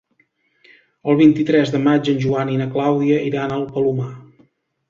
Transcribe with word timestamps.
El 1.11 1.19
vint-i-tres 1.19 1.73
de 1.75 1.81
maig 1.89 2.11
en 2.15 2.19
Joan 2.25 2.53
i 2.55 2.57
na 2.63 2.69
Clàudia 2.79 3.23
iran 3.29 3.55
al 3.59 3.71
Palomar. 3.77 4.13